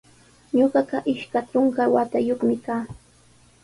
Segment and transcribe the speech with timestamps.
[0.57, 2.83] Ñuqaqa ishka trunka watayuqmi kaa.